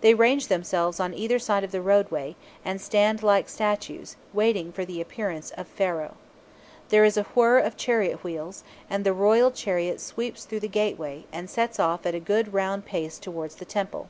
[0.00, 2.34] They range themselves on either side of the roadway,
[2.64, 6.16] and stand like statues, waiting for the appearance of Pharaoh.
[6.88, 11.24] There is a whir of chariot wheels, and the royal chariot sweeps through the gateway,
[11.32, 14.08] and sets off at a good round pace towards the temple.